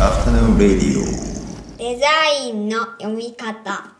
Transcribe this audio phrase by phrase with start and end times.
[0.00, 1.04] Afternoon Radio.
[1.78, 2.06] デザ
[2.44, 3.94] インの読み方。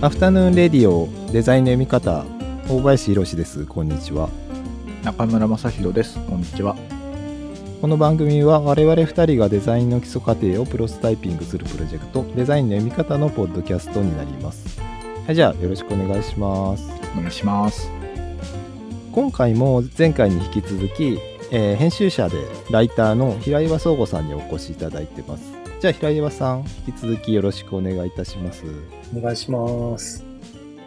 [0.00, 2.24] アフタヌーンレディオデザインの読み方。
[2.70, 3.66] 大林博です。
[3.66, 4.30] こんにちは。
[5.04, 6.18] 中村正弘です。
[6.30, 6.76] こんにちは。
[7.82, 14.80] この番組は我々2人がデザインの基礎過程をプロスタイピングするプロジェクトデザインの読み方のポッドキャストになります
[15.26, 17.90] はいじゃあよろしくお願いしますお願いします。
[19.12, 21.18] 今回も前回に引き続き、
[21.50, 22.38] えー編集者で
[22.70, 25.42] ライターの平岩壮吾さんにお越しいただいてます
[25.80, 28.64] じゃあ平岩さん引き続きよろしくお願いいたします
[29.16, 30.24] お願いします。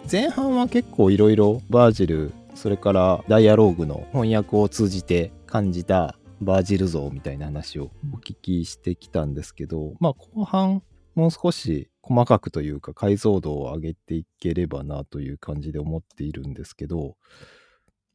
[0.10, 10.84] 前半は結構いろいろバージルそれからダイアローグの翻訳を通じて感じたバージル像みたいな話をお聞きしてきたんですけどまあ後半
[11.16, 17.16] もう少し細かくというか解像度を上げていければなという感じで思っているんですけど。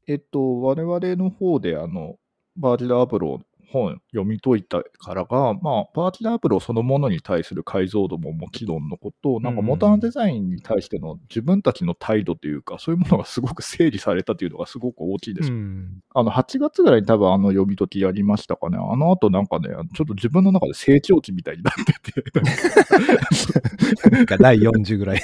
[0.07, 2.17] えっと、我々の方で、あの、
[2.57, 15.51] バージル・アブロ本読み解いたからが、まあ、バージル・アブローそのものに対する解像度ももちろんのこと、なんかうんモダンデザインに対しての自分たちの態度というか、そういうものがすごく整理されたというのがすごく大きいです。
[15.51, 18.79] んあの、8月ぐらいに多分あの読み解きやりましたかね。
[18.79, 22.23] あの後なんかね、ちょっと自分の中で成長期みたいになってて、
[24.11, 25.23] なんか第40ぐらい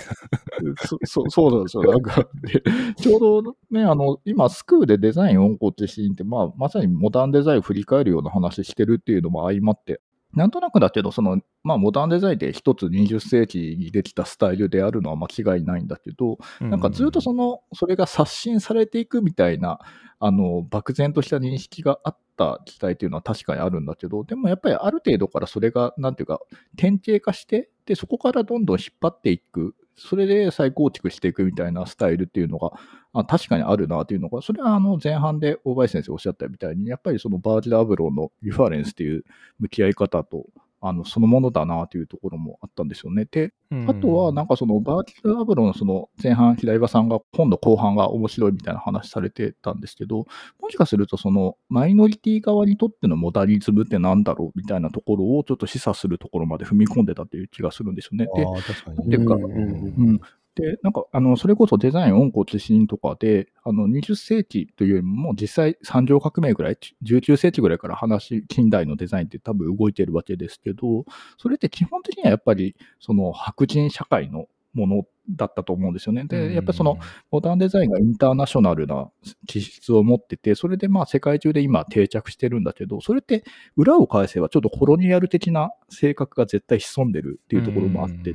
[0.77, 1.83] そそうそうなんですよ。
[1.85, 2.63] なんか、で
[2.97, 10.01] ちょうどね、あの、今、スクールでデザイン温故知新って、まあ、まさにモダンデザインを振り返るような話してるっていうのも相まって、
[10.35, 19.79] なんとなくだけど、その、まあ、モダンデザインで一つ20世紀にできたスタイルであるのは間違いないんだけど、なんかずっとその、それが刷新されていくみたいな、
[20.19, 26.41] あの、漠然とした認識があった時代っていうのは確かにあるんだけど、でもやっぱりある程度からそれが、なんていうか、
[26.77, 32.73] 典型化して、で、そこからどんどん引っ張っていく、それで再構築していくみたいなスタイルっていうのが、
[33.13, 39.25] あ確かにあるなというのが、それはあの前半で大林先生おっしゃったみたいに、やっぱりそのバージル・アブローのリファレンスという
[39.61, 40.47] 向き合い方と、
[40.87, 43.25] あの、そのものだなというところもあったんですよね。
[43.25, 43.55] で、
[43.89, 50.27] あとは、なんかそのバーティル・アブロのその前半、平岩さんが今度後半が面白いみたいな話されてたんですけど、
[50.61, 58.27] もしかするとそのマイノリティ側にとってのモダリズムってなんだろうみたいなところをちょっと示唆するところまで踏み込んでたという気がするんですよね。
[58.27, 59.49] で、ああ確かにていうかうんう
[60.13, 60.21] ん。
[60.55, 71.05] で、なんか、あの、それこそデザイン温故知新とかで、あの、20世紀というよりも、実際産業革命ぐらい、19世紀ぐらいから話、近代のデザインって多分動いてるわけですけど、
[71.39, 76.25] それって基本的にはやっぱり、その白人社会のものだったと思うんですよね。
[76.25, 76.99] で、やっぱりその、
[77.31, 79.09] モダンデザインがインターナショナルな
[79.47, 83.45] 気質を持ってて、それでまあ世界中で今定着してるんだけど、それって
[83.77, 88.35] 裏を返せばちょっとコロニアル的な性格が絶対潜んでるっていうところもあって、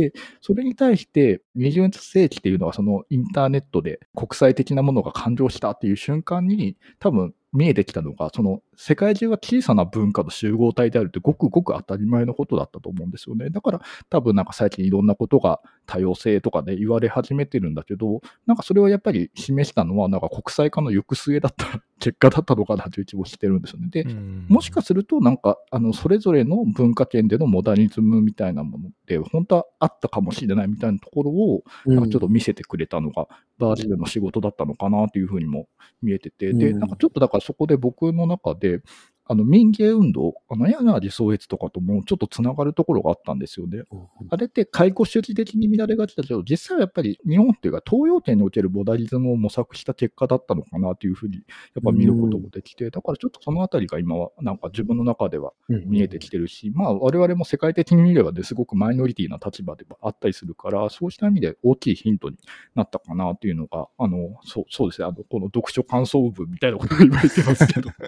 [0.00, 13.50] でそれに対して20世紀っていうのはそのインターネットで国際的なものが誕生したっていう瞬間に多分見えてきたのが、その世界中は小さな文化の集合体であるってごくごく当たり前のことだったと思うんですよね。
[13.50, 23.88] だから多分なんか最近いろんなことが多様性とかで言われ始めてるんだけど、なんかそれをやっぱり示したのはなんか国際化の行く末だった結果だったのかなという気もしてるんですよね。
[23.90, 24.04] で、
[24.48, 33.28] もしかすると、なんか、あの、それぞれの文化圏でのモダニズムみたいなものって、本当はあったかもしれないみたいなところを、なんかちょっと見せてくれたのが、
[33.58, 35.68] バージルの仕事だったのかなというふうにも
[36.02, 36.78] 見えてて、で、うん。
[36.78, 38.80] なんかちょっとだからそこで僕の中で、
[39.26, 43.82] あの民芸運動、あの柳創越とかともちょっとつながるところがあったんですよね。
[44.28, 62.36] あれって解雇主義的に見られがちだけど、実際はやっぱり日本っていうか東洋圏におけるモダリズムを模索した結果だったのかなというふうにやっぱ見ることもできて、だからちょっとそのあたりが今はなんか自分の中では見えてきてるし、まあ我々も世界的に見ればですごくマイノリティな立場ではあったりするから、そうした意味で大きいヒントに
[62.74, 67.90] なったかなというのが、あの、そうそうですね、あの、この読書感想文みたいなことを言われてますけど。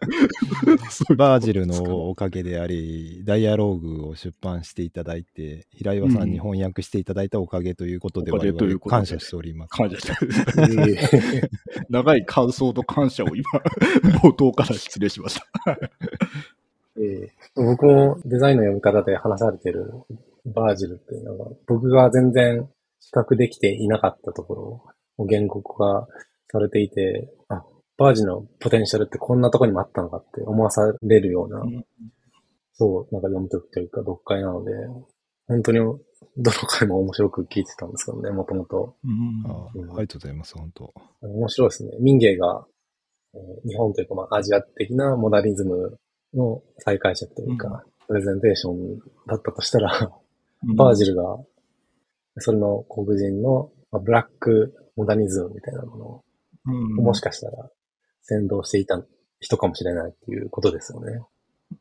[1.16, 9.70] バージルのおかげであり、ダイアローグを出版していただいて、平岩さんに翻訳していただいたおかげということで、我々感謝しております。
[9.70, 10.26] 感謝して
[10.76, 11.50] る
[11.90, 13.44] 長い感想と感謝を今、
[14.22, 15.78] 冒頭から失礼しました。
[16.96, 19.92] えー僕もデザインの読み方で話されてる
[20.46, 22.66] バージルっていうのが、僕が全然
[23.00, 24.82] 比較できていなかったところ
[25.18, 26.06] を言語化
[26.50, 27.62] されていて、あ、
[28.02, 31.84] バージルのポテンシャルってこんなとこにもあったのかって思わされるような、うん。
[32.74, 34.72] そう、なんか読み解くというか読解なので、
[35.48, 36.00] 本当にど
[36.36, 38.96] の回も面白く聞いてたんですけどね、もともと。
[39.04, 40.92] ありがとうございます、本当。
[41.20, 41.90] 面白いですね。
[42.00, 42.66] 民芸が、
[43.34, 45.98] えー日本というか、まあ、アジア的なモダリズム
[46.34, 50.12] の再解釈というか、プレゼンテーションだったとしたら、
[50.76, 51.38] バージルが、
[52.38, 56.24] それの黒人のまあ、ブラックモダニズムみたいなものを、
[56.64, 56.94] うん。
[56.96, 57.70] もしかしたら
[58.22, 59.02] 先導していた
[59.40, 61.20] 人かもしれないっていうことですよね。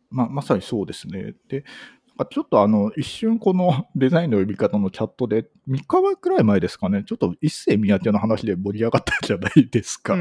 [0.10, 1.36] まあ、まさにそうですね。
[1.48, 1.64] で、
[2.08, 10.16] なんかちょっとあの、一瞬この デザインの呼び方のチャットで、3日前くらい前ですかね、ちょっと一世宮手の話で盛り上がったじゃないですか。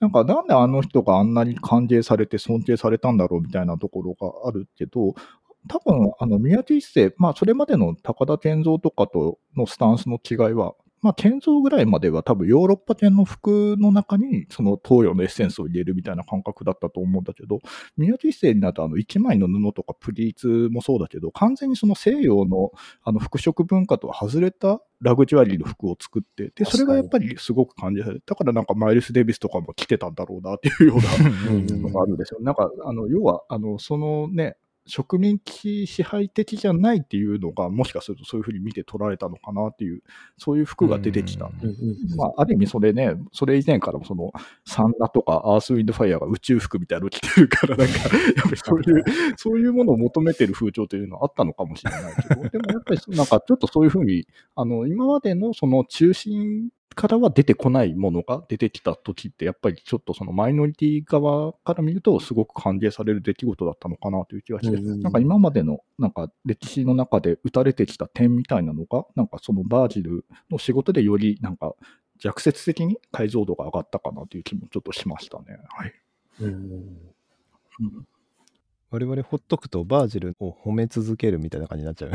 [0.00, 5.14] なんかなんであの人があんなに歓迎されて尊敬されたんだろうみたいなところがあるけど、
[5.66, 10.74] 多分あの宮地一世、まあそれまでの高田健三とかとのスタンスの違いは、
[11.04, 17.58] まあ健三ぐらいまでは多分ヨーロッパ圏の服の中にその東洋のエッセンスを入れるみたいな感覚だったと思うんだけど、
[17.98, 22.72] 宮地一世になるとあの一枚の布とかプリーツもそうだけど、完全にその西洋の
[23.02, 28.22] あの服飾文化とは外れたラグジュアリーの服を作って、で、それがやっぱりすごく感じられる。
[28.24, 32.40] だからなんかマイルス・デイビスとかも着てたんだろうなっていうようなうんのがあるんですよ。
[32.40, 40.02] なんか、あの、要は、あの、そのね、植民地支配的じゃないっていうのが、もしかするとそういうふうに見て取られたのかなっていう、
[40.36, 41.50] そういう服が出てきた。
[42.16, 44.32] まあ、ある意味それね、それ以前からもその、
[44.66, 48.02] サンラとかアースウィンドファイアが宇宙服みたいなの着てるから、なんか、やっ
[48.42, 49.04] ぱりそういう、
[49.36, 71.74] そういうものを求めてる風潮というのはあったのかもしれないけど、でもやっぱりなんかちょっとそういうふうに、あの、今までのその中心からは出てこないものが出てきた時って、やっぱりちょっとそのマイノリティ側から見ると、すごく歓迎される出来事だったのかなという気がして、なんか今までのなんか歴史の中で打たれてきた点みたいなのが、なんかそのバージルの仕事でよりなんか
[72.20, 75.58] 逆説的に解像度が上がったかなという気もちょっとしましたね。
[75.68, 75.92] はい。
[76.40, 76.52] うん。
[76.52, 78.06] うん
[78.94, 82.12] 我々ほっとくとバージルを褒め続けるみたいな感じになっちゃう。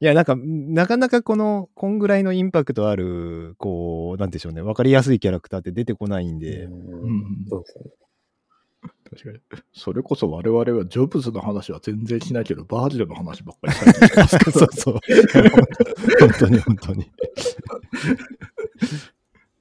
[0.00, 7.84] いや、なんか、なかなかこの、こんぐらいのインパクトある、こう、なんでしょうね、わかりやすいキャラクターって出てこないんで、ううんんそうですね。
[9.10, 9.40] 確かに。
[9.74, 15.00] それこそ我々はジョブズの話は全然しないけど、バージルの話ばっかりから そうそう。
[16.20, 17.10] 本当に本当に。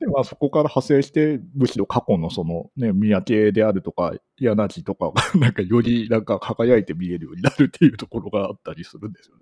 [0.05, 9.41] でまあ、そこから派生して、むしろ過去のそのね、三宅であるとか、柳とかが、 なんかよりなんか輝いて見えるようになるっていうところがあったりするんですよね。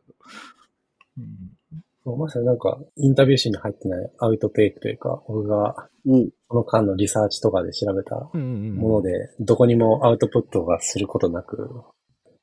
[1.17, 11.83] うん、そうまさになんか、インタビュー誌に入ってないアウトテイクというか、僕がおこの間のリサーチとかで調べたもので、どこにもアウトプットがすることなく、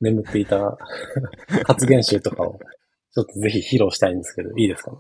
[0.03, 0.77] 眠っていた
[1.65, 2.59] 発言集とかを、
[3.13, 4.93] ちょっとぜひ披露したいんですけど、いいですか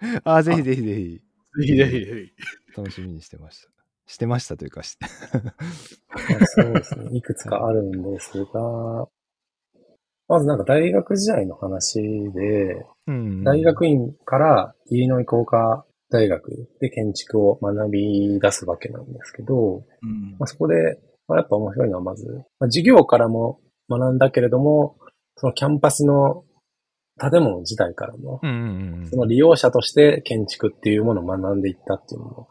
[0.00, 0.20] ね？
[0.24, 1.20] あ、ぜひぜひぜひ、
[1.58, 2.30] ぜひぜひぜ
[2.74, 2.76] ひ。
[2.76, 3.68] 楽しみにしてました。
[4.06, 5.08] してましたというか、しま
[6.42, 7.16] あそうですね。
[7.16, 9.08] いくつかあるんですが、
[10.28, 12.00] まずなんか大学時代の話
[12.32, 20.98] で、うん大学院からイリノイ工科大学で建築を学び出すわけなんですけど、うんまあ、そこで、
[21.28, 23.60] まあ、やっぱ面白いのはまず、まあ、授業からも
[23.90, 24.96] 学んだけれども、
[25.36, 26.44] そのキャンパスの
[27.20, 29.08] 建物自体からも、うんうんうん。
[29.08, 32.48] その利用者として建築っていうものを学んでいったっていうのも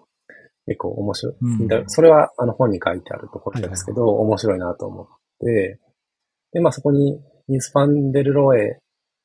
[0.65, 1.35] 結構面白い。
[1.41, 1.67] うん。
[1.67, 5.07] だそれはあの本に書いてあるところですけど、面白いなと思っ
[5.39, 5.79] て、
[6.53, 8.79] で、まあそこにニースファンデルロエ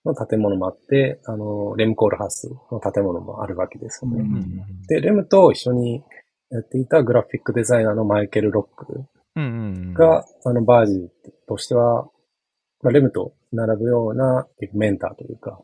[0.05, 4.20] の建物もあって、あの、レムコールハウスの建物もあるわけですよね。
[4.20, 6.02] うんうんで、レムと一緒に
[6.50, 9.05] やっていたグラフィックデザイナーのマイケル・ロック
[9.37, 9.46] うんう
[9.91, 11.12] んが、あの、バージル
[11.46, 12.08] としては、
[12.83, 15.61] まあ、レムと並ぶようなメンターというか、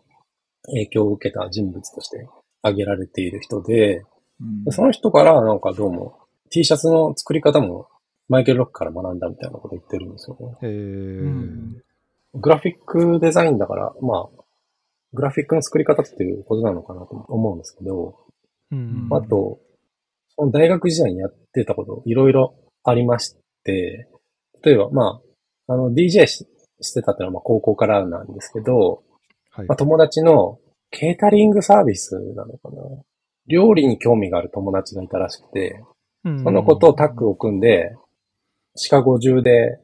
[0.66, 2.26] 影響を受けた人物として
[2.62, 4.04] 挙げられている人で、
[4.40, 4.64] うん。
[4.64, 6.18] でその人からなんかどうも
[6.50, 7.88] T シャツの作り方も
[8.28, 10.68] マイケル・ロックから学んだみたいなこと言ってるんですよね。
[10.68, 11.82] へうーん。
[12.34, 14.42] グラフィックデザインだから、まあ、
[15.12, 18.16] グラフィックの作り方っていうことなのかなと思うんですけど、
[18.72, 19.08] うん。
[19.10, 19.60] あと、
[20.36, 24.08] その大学時代にやってたこと、いろいろありまして、
[24.62, 25.20] 例えば、ま
[25.68, 26.46] あ、あの、DJ し
[26.80, 29.02] してたってのはまあ高校からなんですけど、
[29.50, 30.58] はいまあ、友達の
[30.90, 32.82] ケータリングサービスなのかな
[33.46, 35.82] 料理に興味がある友達がいたらしくて、
[36.24, 37.94] その子とタッグを組んで、
[38.76, 39.78] シカゴ中で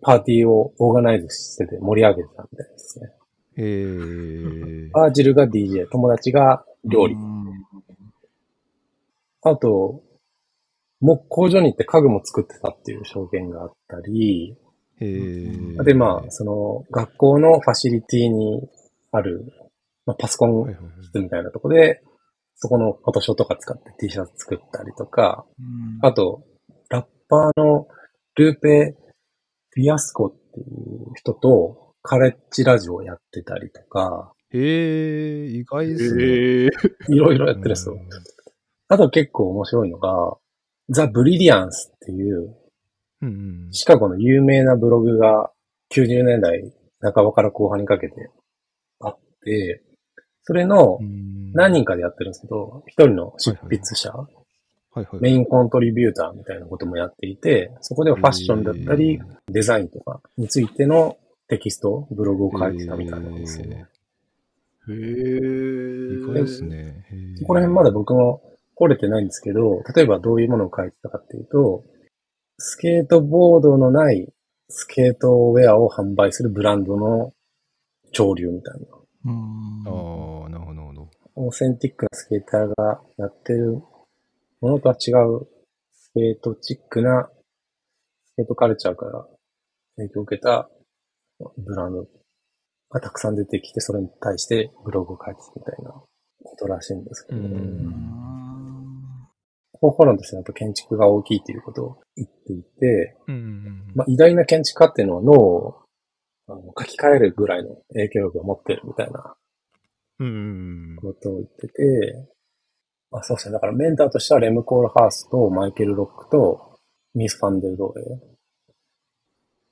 [0.00, 3.10] パーティーをオーガナイズしてて盛り上げてたみたいですね。
[3.56, 7.16] へーアージルが DJ、友達が料理。
[9.42, 10.02] あと、
[11.00, 14.56] 木工所に行って家具も作ってたっていう証言があったり、
[15.00, 18.68] で、まあ、その、学校のファシリティに
[19.12, 19.46] ある、
[20.06, 22.02] まあ、パソコン室みたいなとこで、
[22.56, 25.62] そこのフォトショーとか使って T シャツ作ったりとか、う
[26.04, 26.06] ん。
[26.06, 26.44] あと、
[26.90, 27.88] ラッパーの
[28.36, 28.96] ルーペ・
[29.70, 36.24] フィアスコっていう人とカレッジラジオをやってたりとか、へー意外ですね。
[37.08, 37.96] いろいろやってるんですよ。
[38.88, 40.36] あと結構面白いのが、
[40.90, 42.56] ザ・ブリリアンスっていう
[43.22, 43.32] うんう
[43.68, 45.50] んシカゴの有名なブログが
[45.90, 48.30] 90年代半ばから後半にかけて
[49.00, 49.82] あって、
[50.42, 54.26] それのうん何人かでやってるんですけど、一人の執筆者、は
[54.96, 55.06] いはい。
[55.20, 61.16] メインコントリビューターみたいなこともやっていて、そこではファッションだったりデザインとかについての
[61.48, 63.86] テキスト、ブログを書いてたみたいなんですよね。
[64.88, 67.04] へ意ー外ですね。
[67.38, 68.42] そこら辺まで僕も
[68.76, 71.84] 掘れてないんですけど、例えばどういうものを書いてたかっていうと、
[72.62, 74.28] スケートボードのない
[74.68, 77.32] スケートウェアを販売するブランドの
[78.12, 78.86] 潮流みたいな。
[79.24, 81.10] うんああ、なるほど、なるほど。
[81.36, 83.82] オーセンティックなスケーターがやってる
[84.60, 85.48] ものとは違う
[85.90, 87.30] スケートチックな
[88.26, 89.26] スケートカルチャーから
[89.96, 90.68] 影響を受けた
[91.56, 92.06] ブランド
[92.90, 98.19] がたくさん出てきて、それに対してブログを書いてたみたいなことらしいんですけど、うん
[99.80, 105.80] 方法論としてはやっぱ建築が大きいということを言っていて、うんうんまあ、偉大な建築家っていうのは脳を
[106.48, 109.34] あの書き換えるぐらいの影響力を持ってるみたいな
[111.00, 112.28] ことを言ってて、
[113.10, 113.54] まあそうですね。
[113.54, 116.78] だからメンターとしてはレム・コールハースとマイケル・ロックと
[117.14, 118.04] ミス・ファンデル・ドーレ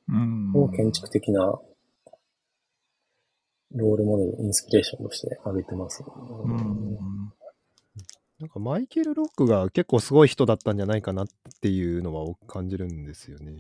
[0.08, 0.52] うん。
[0.54, 1.40] を建築的な
[3.74, 6.08] ロールモデル、インスピレーションとして挙げてます、ね
[6.44, 7.32] うん
[8.40, 11.26] なんかマイケル・ロックが結構すごい人だったんじゃないかなっ
[11.60, 13.52] ていうのは感じるんですよね。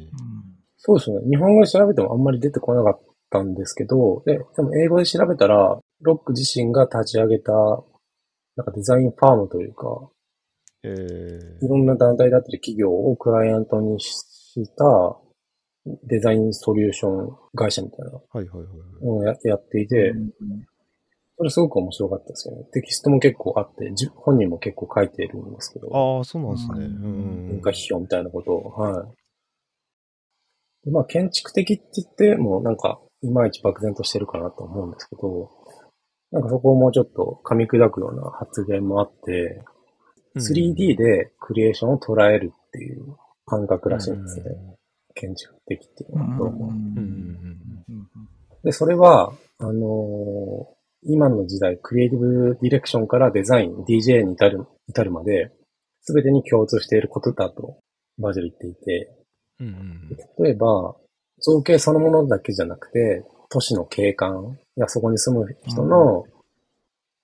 [0.76, 1.18] そうですね。
[1.28, 7.52] 日本語で調べてもあんまり出てこなかったんですけど、で、でも英語で調べたら、ロック自身が立ち上げた、
[8.54, 10.10] なんかデザインファームというか、
[10.84, 15.18] えーいろんな団体だったり企業をクライアントにした
[16.04, 19.04] デザインソリューション会社みたいなはいはいはい。
[19.04, 20.12] のをややっていて、
[21.38, 22.64] それすごく面白かったですよね。
[22.72, 25.86] テキストも結構あって、じ本人も結構書いてるんですけど、
[26.18, 26.72] ああ、そうなんですね。
[26.74, 26.82] うん。
[26.82, 27.48] うん。
[27.50, 30.86] 文化批評みたいなことを、はい。
[30.86, 35.48] でまあ、建築的って言っても、なんか、いまいち漠然としてるかなと思うんですけど、
[36.32, 39.62] なんかそこをもうちょっと噛み砕くような発言もあって、
[40.36, 43.16] 3D でクリエーションを捉えるっていう
[43.46, 44.44] 感覚らしいんですね。
[45.14, 46.38] 建築的っていうのは。
[46.38, 46.66] どうも。
[46.66, 46.74] うん。
[46.74, 48.08] うん。
[48.64, 55.52] で、それは、あのー今の時代、クリエイティブディレクションからデザイン、DJ に至る、至るまで、
[56.02, 57.78] すべてに共通していることだと、
[58.18, 59.14] バージル言っていて、
[59.60, 60.96] うんうん例えば、
[61.40, 66.24] 造形そのものだけじゃなくて、都市の景観やそこに住む人の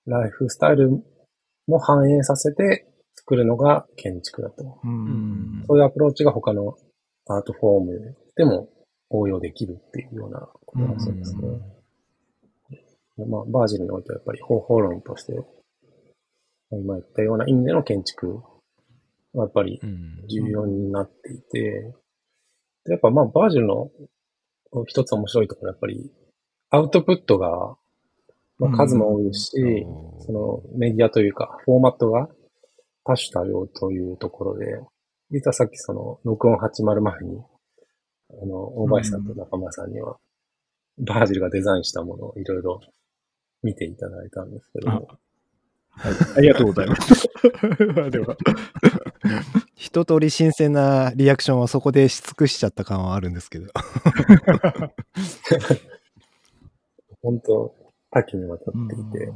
[0.07, 1.03] ライフスタイル
[1.67, 4.79] も反映させて作るのが建築だと。
[4.85, 6.77] うんそういうアプローチが他の
[7.27, 8.69] アートフォームでも
[9.11, 11.43] 応用できるっていうようなことらしいんですね。
[11.43, 11.47] で
[13.17, 15.35] まあ、バージルにおいてはやっぱり方法論として、
[16.71, 18.43] 今言ったような意味での建築
[19.33, 20.27] はやっぱりうん。
[20.29, 21.93] 重要になっていて、
[22.85, 23.91] でやっぱまあバージルの
[24.87, 26.11] 一つ面白いところはやっぱり
[26.71, 27.77] アウトプットが、
[28.59, 30.25] まあ、数も多いですし、うん。
[30.25, 32.29] そのメディアというかフォーマットが
[33.05, 34.67] 多種多様というところで、
[35.31, 37.39] 実はさっきその録音始まる前に、
[38.43, 40.17] あの、大林さんと中村さんには、
[40.99, 42.81] バージルがデザインしたものをいろいろ
[43.65, 44.91] 見ていただいたんですけど。
[44.93, 45.09] も、
[46.37, 47.29] ありがとうございます。
[48.11, 48.37] では、
[49.75, 53.67] 一通り新鮮なリアクションはそこでし尽くしちゃった感はあるんですけど。
[57.23, 57.75] 本当
[58.11, 59.33] 多岐にわたっていて、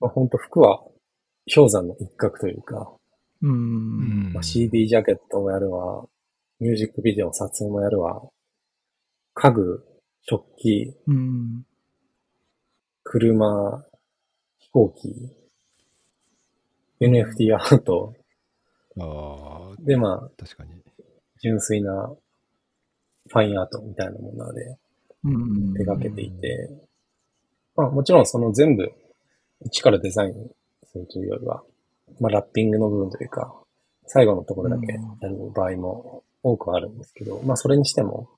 [0.00, 0.82] まあ、本当服は
[1.54, 2.96] 氷山の一角というか、
[3.42, 4.32] うん。
[4.32, 6.04] まあ、CD ジャケットもやるわ、
[6.58, 8.22] ミュージックビデオの撮影もやるわ、
[9.34, 9.84] 家具、
[10.22, 11.64] 食器、うん。
[13.04, 13.84] 車、
[14.58, 15.36] 飛行機、
[17.00, 18.14] NFT アート、
[19.00, 20.70] ああ、で、まあ、確かに。
[21.40, 22.14] 純粋な
[23.28, 24.76] ファインアートみたいなもので
[25.24, 25.74] うん。
[25.74, 26.70] 手掛けていて、
[27.76, 28.92] まあもちろんその全部
[29.64, 30.32] 一からデザイン
[30.84, 31.62] するというよりは、
[32.20, 33.54] まあラッピングの部分というか、
[34.06, 38.28] 最後のところだけやる場合も多くあるんですけど、まあそれにしても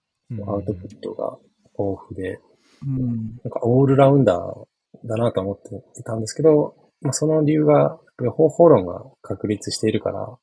[0.47, 1.39] アウトプットが
[1.79, 2.39] 豊富で、
[2.83, 3.39] うん。
[3.43, 7.99] なんかオールラウンダーだなと思っていたんですけど、まあその理由が、
[8.37, 10.39] 方法論が確立しているから、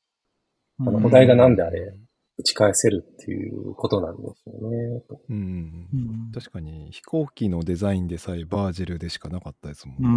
[0.80, 1.94] あのお題がなんであれ
[2.38, 5.02] 打ち返せるっていうことなんですよね。
[5.30, 5.88] うん。
[5.92, 6.32] うん。
[6.34, 10.08] 確かに飛行機のデザインでさえバージルでしかなかったですもんうね。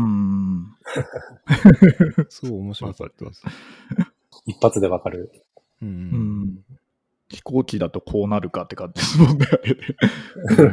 [2.24, 2.25] ん。
[2.29, 3.43] すごい面白かったです。
[4.48, 5.31] 一発でわかる。
[5.81, 5.86] う。
[5.86, 6.60] うんん。
[7.29, 9.45] 飛行機だとこうなるかって感じですもんね。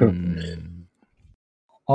[0.00, 0.71] うん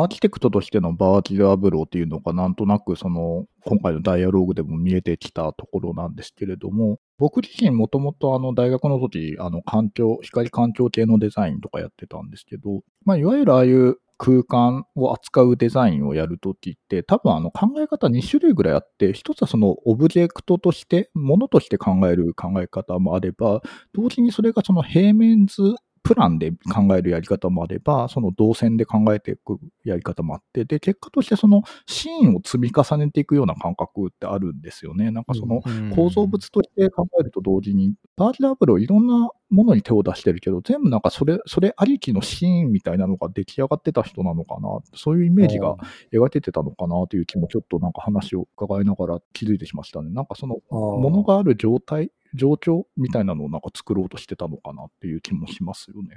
[0.02, 23.62] アーキテクトとしてのヴァージル・アブローっていうのがなんとなくその今回のダイアログでも見えてきたところなんですけれども、僕自身もともとあの大学の時、あの環境、光環境系のデザインとかやってたんですけど、まあいわゆるああいう空間を扱うデザインをやるときって、多分あの考え方2種類ぐらいあって、一つはそのオブジェクトとして、ものとして考える考え方もあれば、
[23.94, 25.76] 同時にそれがその平面図
[26.08, 35.12] プランで考えるやり方もあれば、その動線で考えていくやり方もあって、で、結果としてそのシーンを積み重ねていくような感覚ってあるんですよね。
[35.12, 35.62] なんかその
[35.94, 45.78] 構造物として考えると同時に、バージラブロいろんなものに手を出してるけど、全部なんかそれ、それありきのシーンみたいなのが出来上がってた人なのかな、そういうイメージが
[46.14, 50.10] 描けてたのかなという気もちょっとなんか話を伺いながら気づいてしましたね。
[50.12, 56.10] なんかそのもものがある状態、状況みたいなのをなんか作ろうとしてたのかなっていう気もしますよね。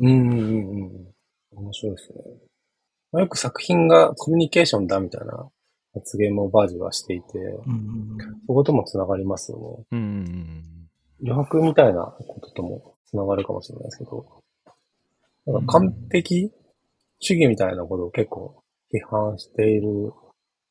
[0.00, 1.14] うんうんうんうん。
[1.52, 2.18] 面白いですね。
[3.12, 5.48] まあ、よく作品がコミュニケーションだみたいな
[5.94, 9.84] 発言もバージはしていて、うんそこともつながりますよね。
[9.92, 10.64] うんうん
[11.22, 14.26] 余白みたいなことともつながるかもしれないですけど、
[15.46, 16.52] なんか完璧
[17.20, 20.12] 主義みたいなことを結構批判している、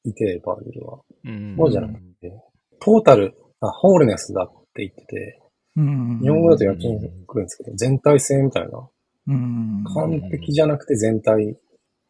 [0.03, 0.99] いて、バージルは。
[1.23, 2.31] うんそうじゃなくて、
[2.79, 5.41] トータル、あ、ホールネスだって言ってて、
[5.77, 8.87] うん日本語だと訳にくるんですけど、全体性みたいな、
[9.27, 11.57] うん完璧じゃなくて全体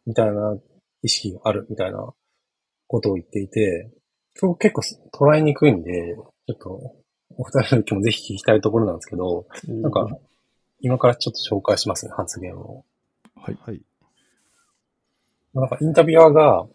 [0.06, 0.56] みたいな
[1.02, 2.12] 意識があるみたいな
[2.86, 3.90] ことを言っていて、
[4.34, 4.74] そこ結
[5.10, 6.14] 構捉えにくいんで、
[6.46, 6.96] ちょっと
[7.38, 10.08] お二人の意見もぜひ聞きたいところなんですけど、なんか、
[10.80, 12.84] 今からちょっと紹介しますね、発言を。
[13.34, 13.58] はい。
[13.62, 13.80] はい。
[15.54, 16.66] なんかインタビュアーが、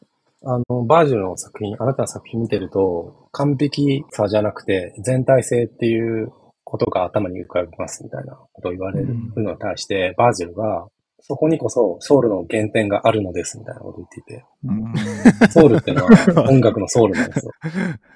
[0.44, 6.32] あの、バージルの作品、あなたの作品見てると、完璧さじゃなくて、全体性っていう
[6.64, 10.88] ことが頭に浮かびますみたいなことを言われるのに対して、バージルが、
[11.20, 17.52] そこにこそソウルの原点があるのですみたいなことを言っていて、うんソウルっていうのは音楽のソウルなんですよ。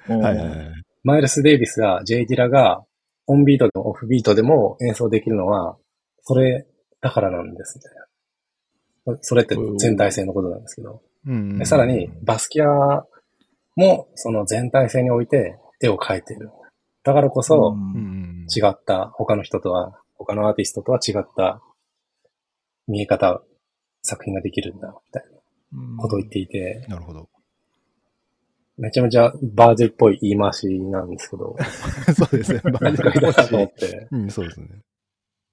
[0.08, 0.72] はいはいはい。
[1.04, 2.82] マイルス・デイビスが、ジェイ・ディラが、
[3.28, 5.76] オンビートでもオフビートでも演奏できるのは、
[6.22, 6.66] それ
[7.00, 9.18] だからなんですみたいな。
[9.20, 11.00] それって全体性のことなんですけど。
[11.26, 12.66] うんでさらに、バスキア
[13.74, 16.50] もその全体性において絵を描いている。
[17.02, 21.60] だからこそ、うん違った、他の人とは、他のアーティストとは違った
[22.88, 23.42] 見え方、
[24.02, 25.24] 作品ができるんだ、みたい
[25.72, 27.28] なことを言っていて、なるほど。
[28.78, 31.56] めちゃめちゃバージルっぽい言い回しなんですけど、
[32.14, 32.60] そうですね。
[32.80, 34.68] 何か言いたいなと思って、うん、そうですね。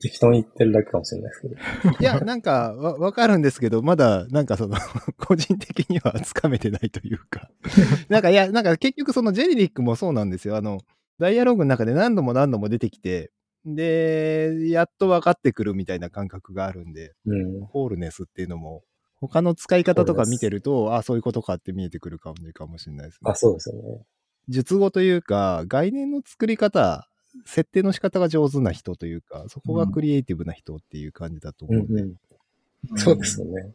[0.04, 1.98] 適当に言ってるだけかもしれないですけど。
[1.98, 4.76] いや、なんか、わ、わかるんですけど、まだ、なんかその、
[5.18, 7.50] 個人的にはつかめてないというか。
[8.10, 10.58] なんか、いや、なんか結局そのジェネリックもそうなんですよ。
[10.58, 10.82] あの、
[11.20, 13.32] ダイアログの中で何度も何度も出てきて、
[13.66, 17.62] で、やっと分かってくるみたいな感覚があるんで、うん。
[17.62, 18.84] ホールネスっていうのも、
[19.22, 23.36] 他の使い方とか見てると、あそういうことかって見えてくる感じかもしれないですねあ、。
[23.36, 24.02] そうですよね。
[24.50, 27.08] 術語というか、概念の作り方、
[27.46, 32.02] 設定の仕方が上手な人というか、そこがクリエイティブな人っていう感じだとうん思うんで。
[32.02, 32.18] うん。
[32.98, 33.74] そうですよね。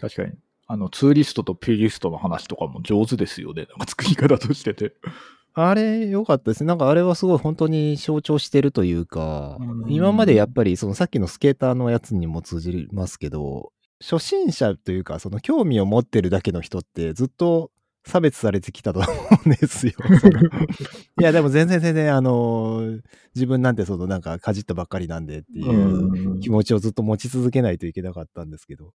[0.00, 0.32] 確かに。
[0.66, 3.66] あの、ツーリストとピリストの話とかも上手ですよね。
[3.68, 4.94] なんか作り方としてて。
[5.54, 6.68] あれ、良かったですね。
[6.68, 17.70] なんかあれはすごい本当に象徴してるというかう、ん今までやっぱりそのさっきのスケーターのやつにも通じますけど、初心者というか、その興味を持ってるだけの人ってずっと
[18.04, 19.08] 差別されてきたと思
[19.44, 19.92] うんですよ。
[21.20, 22.98] いや、でも全然全然、あの、
[23.34, 28.92] 自分なんてそのなんかかじったばっかりなんでっていう気持ちをずっと持ち続けないといけなかったんですけど、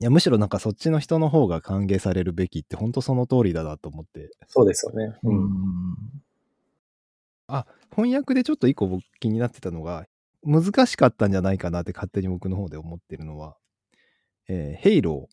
[0.00, 5.16] いや、むしろなんかそっちの人の方が歓迎されるべきって本当その通りだなと思って、そうですよね。
[5.22, 5.36] ううん。
[5.36, 5.96] ん。
[7.96, 10.06] 翻訳でちょっと一個僕気になってたのが、
[10.42, 13.56] 難しかったんじゃないかなって勝手に僕の方で思ってるのは、
[14.48, 15.28] えーヘイロ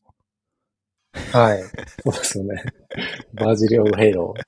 [1.32, 1.64] はい。
[2.04, 2.64] そうですよね。
[3.34, 4.40] バージリオのヘイロー。
[4.40, 4.44] ー。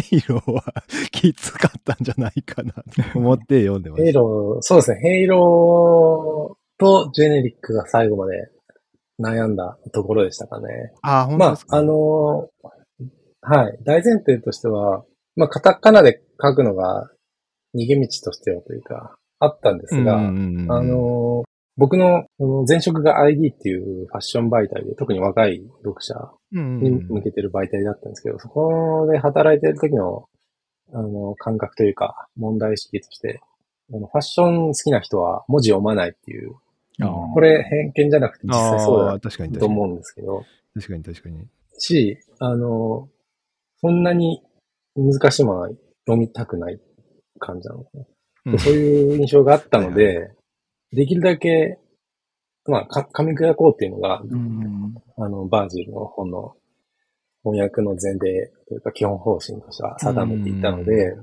[0.00, 0.62] ヘイローは
[1.10, 2.82] きつかったんじゃないかなと
[3.18, 4.20] 思って読んでまヘイした。
[4.20, 5.00] ロー、そうですね。
[5.02, 8.50] ヘイローとジェネリックが最後まで
[9.20, 10.92] 悩んだところでしたかね。
[11.02, 12.68] あー、本当まですか、あ、あのー
[13.40, 13.78] はい。
[13.84, 15.04] 大前提としては、
[15.36, 17.08] まあ、カタカナで書くのが
[17.74, 21.47] 逃げ道としてはというか、あったんですが、あのー
[21.78, 22.26] 僕の
[22.68, 26.14] 前職が ID っていうファッション媒体で、特に若い読者
[26.52, 30.28] うんに向けてる媒体だったんですけど、そこで働いてる時の、
[30.92, 33.40] あの、感覚というか、問題意識として、
[33.94, 36.56] あのファッション好きな人は文字読まないっていう、
[37.32, 39.12] これ偏見じゃなくて実際そうだ。
[39.60, 41.46] と思うんですけど、確かに確かに。
[41.78, 43.08] し、あの、
[43.80, 44.42] そんなに
[44.96, 46.80] 難しいものは読みたくない
[47.38, 48.00] 感じなのかな。
[48.00, 48.04] う
[48.54, 50.30] んそういう印象があったのはいで、
[50.92, 51.78] できるだけ、
[52.66, 54.94] まあ、か噛み砕こうっていうのが、うん。
[55.16, 56.54] あの、バージルの本の
[57.42, 61.16] 翻訳の前例というか基本方針としては定めていたので、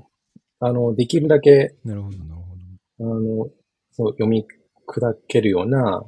[0.60, 2.40] あの、できるだけ、なるほど、なる
[2.98, 3.16] ほど。
[3.16, 3.50] あの、
[3.92, 4.46] そう、読み
[4.88, 6.02] 砕けるような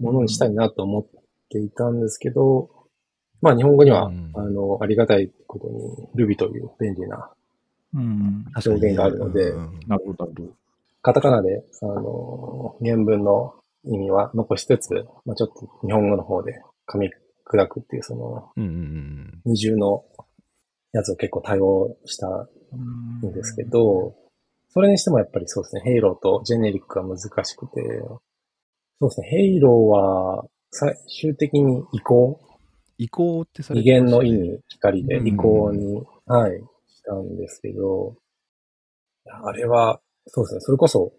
[0.00, 1.06] ものにしたいなと思っ
[1.48, 2.70] ていたんですけど、
[3.40, 7.30] まあ日本語には、うんあの、ありがたいことに Ruby という便利な
[7.94, 8.44] うん。
[8.54, 10.61] 表現があるので、うんなるほど、なるほど。
[11.02, 17.10] カタカナで、あの、原文の意味は残しつつ、まあちょっと日本語の方で噛み
[17.44, 18.50] 砕くっていう、その、
[19.44, 20.04] 二重の
[20.92, 24.14] やつを結構対応したんですけど、
[24.68, 27.82] それにしてもやっぱりそうですね、ヘイローとジェネリックが難しくて、
[29.00, 32.40] そうですね、ヘイローは最終的に移行、
[32.96, 34.00] 移行ってされね。
[34.00, 38.14] 元の意に光でうん移行に、はい、したんですけど、
[39.26, 41.12] あれは、そうですね、それこそ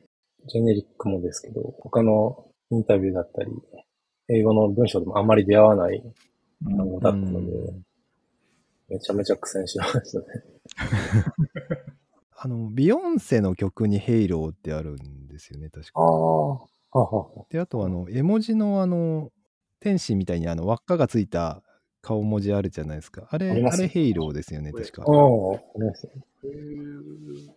[0.48, 3.52] ジェネリックもですけど、他のインタビューだったり、
[4.30, 6.02] 英語の文章でもあんまり出会わない
[6.66, 7.84] 単語だったので、うん
[8.90, 10.26] めちゃめちゃ苦戦しましたね。
[12.38, 15.92] あの、ビヨンセの曲にヘイローってあるんですよね、確か。
[15.96, 19.32] ああで、あとあの、絵文字のあの、
[19.80, 21.64] 天使みたいにあの輪っかがついた
[22.04, 23.28] 顔文字あるじゃないですか。
[23.30, 25.04] あれ、ああれヘイローですよね、確か。
[25.04, 25.16] ああ、あ
[25.78, 26.12] りますね。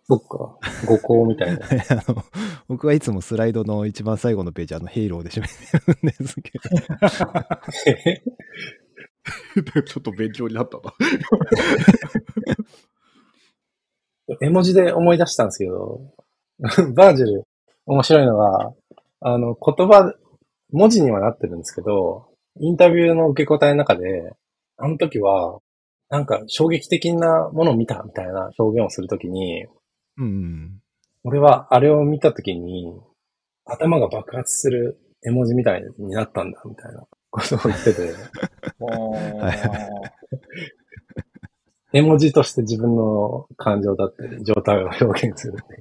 [0.07, 0.57] そっか。
[0.87, 1.65] 五行みたいな。
[1.91, 2.23] あの
[2.69, 5.53] 僕はいつもスライドの一番最後のページ、あの、ヘイローで締めて
[5.91, 6.69] るんですけど。
[9.83, 10.93] ちょっと勉強になったな。
[14.39, 15.99] 絵文字で思い出したんですけど、
[16.95, 17.43] バージル、
[17.85, 18.73] 面白いのが、
[19.19, 20.15] あの、言葉、
[20.71, 22.26] 文字にはなってるんですけど、
[22.59, 24.33] インタビューの受け答えの中で、
[24.77, 25.59] あの時は、
[26.09, 29.65] なんか衝撃的なものを見たみたいな表現をするときに、
[30.17, 30.79] うんうん。
[31.23, 32.93] 俺はあれを見たときに、
[33.65, 38.13] 頭が爆発する絵文字みたいになったんだ、みたいなことを言ってて、
[41.93, 45.77] 絵文字として自分の感情だったり、状態を表現するってい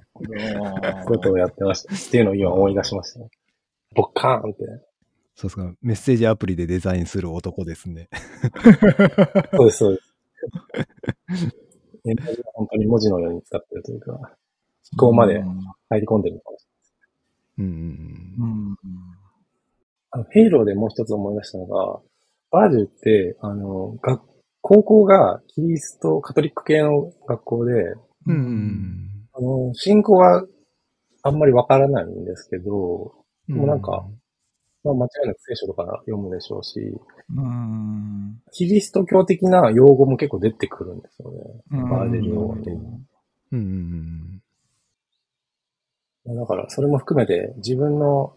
[0.55, 1.95] うことをやってました。
[1.95, 3.29] っていうのを今思い出しましたね。
[3.95, 4.65] ボッカーンって。
[5.37, 5.75] そうですか。
[5.83, 8.09] メッセージアプリでデザインする男ですね。
[9.55, 10.17] そうです、そうです。
[12.55, 14.29] 本当に文字のように使ってるというか、思
[14.99, 15.43] 考まで
[15.91, 16.67] 入り込んでるのかもし
[17.59, 17.71] うんうん
[18.39, 18.73] ううん。
[18.73, 18.77] ん。
[20.11, 22.01] あの、ヘイローでもう一つ思い出したのが、
[22.51, 24.23] バージルって、あの、学、
[24.63, 27.73] 高校がキリスト、カトリック系の学校で、
[28.27, 30.45] うんうんあの、信仰は
[31.23, 33.13] あんまりわからないんですけど、
[33.49, 33.55] うん。
[33.55, 34.07] でもなんか
[34.87, 36.81] まあ間違いなく聖書とか読むでしょうし、
[37.35, 38.41] うん。
[38.53, 41.39] キリスト教的な用語も結構出てくるんですよね。
[41.73, 42.71] うんバージル用語で。
[42.73, 42.93] うん
[43.53, 44.43] うん
[46.35, 48.35] だから、それも含めて自分の、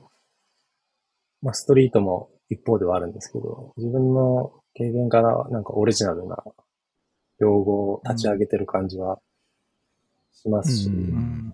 [1.42, 6.38] まあ、ストリートも一方ではあるんですけど、自分の経験からなんかオリジナルな
[7.40, 9.20] 用語を立ち上げてる感じは
[10.34, 11.54] しますし、うんうん。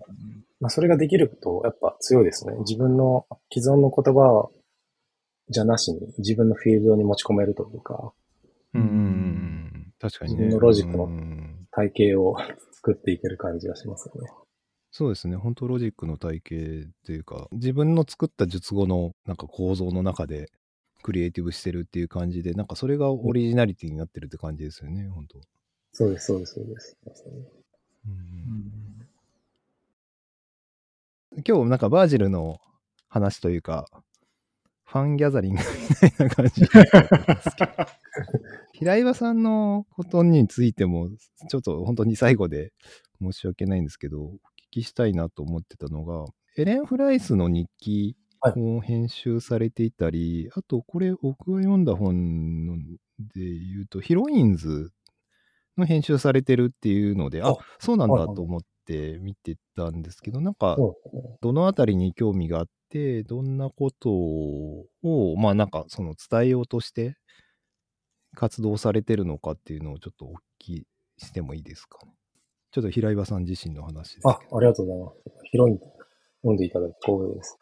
[0.60, 2.54] まあ、それができるとやっぱ強いですね。
[2.60, 4.50] 自分の既存の言葉
[5.48, 8.12] じゃなしに自分のフィールドに持ち込めるというか、
[8.74, 9.92] うん。
[10.00, 10.44] 確かにね。
[10.46, 12.36] 自分のロジックのうん体系を
[12.72, 14.30] 作っていける感じがしますよね。
[14.90, 15.36] そうですね。
[15.36, 20.50] 本当ロジックの体系っていうか、自分の作った術語のなんか構造の中で
[21.02, 25.38] クリエイティブしてるっていう感じで、なんかそれがオリジナリティになってるって感じですよね、本当。
[25.92, 26.96] そうです、そうです、そうです。
[28.06, 29.06] うん
[31.46, 32.60] 今日なんかバージルの
[33.08, 33.86] 話というか、
[34.86, 36.62] ファンギャザリングみたいな感じ
[38.72, 41.08] 平岩さんのことについても、
[41.48, 42.72] ちょっと本当に最後で
[43.20, 44.36] 申し訳ないんですけど、お聞
[44.70, 46.24] きしたいなと思ってたのが、
[46.56, 52.82] エレン・フライスの日記を編集されていたり、あとこれ僕が読んだ本ので
[53.36, 54.92] 言うと、ヒロインズ
[55.76, 60.76] の編集されてるっていうので、ああ、そうなんだはいはいと思って見てたんですけど、なんか。
[61.40, 62.66] どのあたりに興味があっ
[62.96, 67.16] て、どんなことを、まあなんかその伝えようとして
[68.34, 70.86] 活動されてるのかっていうのをちょっとお聞き
[71.18, 72.12] してもいいですかね。
[72.72, 74.28] ちょっと平岩さん自身の話です。
[74.28, 75.48] あ、ありがとうございます。
[75.50, 75.78] 広い
[76.42, 77.58] 読んでいただき光栄です。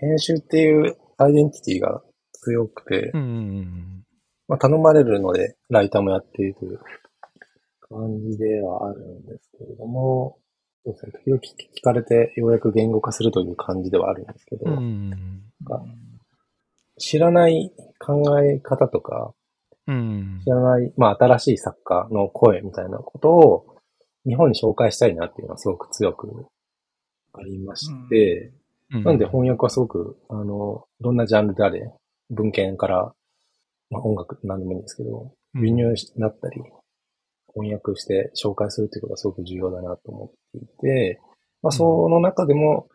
[0.00, 4.04] 編集っていうアイデンティティが強くて、うんうんうん
[4.48, 6.80] まあ、頼まれるので、ライターもやっているという
[7.88, 10.38] 感じではあるんですけれども、
[10.84, 15.12] そうですね、時々聞かれてようやく言語化するという感じではあるんですけど、うん。
[16.98, 19.32] 知らない考え方とか、
[19.86, 23.76] うん知らない、まあ新しい作家の声みたいなことを
[24.26, 26.46] 日本に紹介したいなっていうのはすごく強く
[27.32, 28.52] ありまして、
[28.92, 29.04] うん。
[29.04, 31.92] なんで翻訳はすごく、あの、どんなジャンルであれ、
[32.30, 33.12] 文献から、
[33.90, 36.60] まあ音楽なんでもいいんですけど、輸入しだったり、
[37.54, 41.20] 翻訳して紹介するっていうことがすごく重要だなと思っていて、
[41.62, 42.88] まあ、その中でも、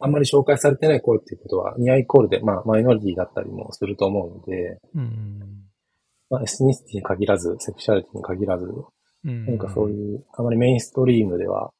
[0.00, 5.64] あんまり紹介されてない声っていうことは、ニアイコールで、まあ、マイノリティだったりもすると思うので、うん。
[6.30, 11.72] まあ、エスニシティに限らず、セクシャリティに限らず、うんなんかそういう、あまりメインストリームでは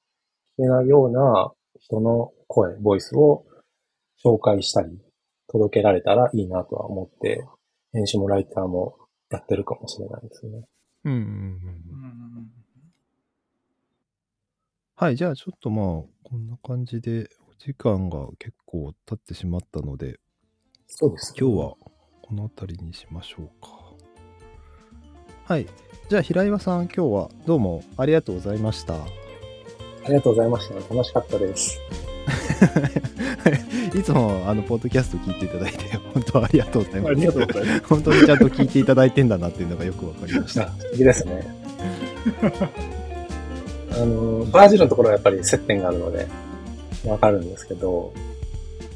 [0.58, 3.44] 聞けないような人の声、ボイスを
[4.24, 4.98] 紹介したり、
[5.48, 7.44] 届けられたらいいなとは思って、
[7.92, 8.96] 編集もライターも
[9.30, 10.64] やってるかもしれないですね。
[11.04, 12.50] うんうんうん。
[14.96, 15.84] はい、じゃあちょっとまあ、
[16.22, 20.18] こんな感じで、お時間が結構経ってしまったので、
[20.86, 21.34] そうです。
[21.38, 21.74] 今日は
[22.22, 23.68] この辺りにしましょうか。
[25.44, 25.66] はい。
[26.08, 28.94] じゃあ平岩さん、今日はどうもありがとうございました。
[28.94, 29.06] あ
[30.08, 30.74] りがとうございました。
[30.74, 31.80] 楽しかったです。
[33.94, 37.10] いつもあのポッドキャスト聞いていただいて 本当ありがとうございます。
[37.10, 37.82] ありがとうございます。
[37.86, 40.62] 本当にちゃんと聞いていただいてんだなっていうのがよくわかりました。
[40.66, 41.46] あ、素敵ですね。
[43.92, 46.26] あの、バージルのところはやっぱり接点があるので、
[47.06, 48.12] わかるんですけど、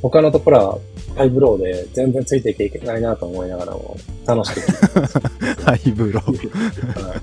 [0.03, 0.79] 他のところは
[1.17, 5.19] ハイブローで全然ついていけいけないなと思いながらも楽しく聞いてます。
[5.65, 7.07] ハイブロー。
[7.07, 7.19] はい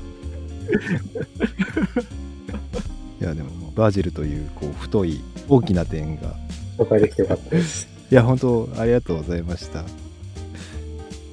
[3.21, 6.35] いやでもバージルというこう太い大きな点が
[6.77, 7.87] 紹介できてよかったです。
[8.11, 9.83] いや本当ありがとうございました。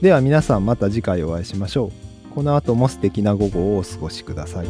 [0.00, 1.92] では皆さんまた次回お会いしましょ
[2.30, 2.34] う。
[2.34, 4.66] この後も素敵な午後をお過ごしください。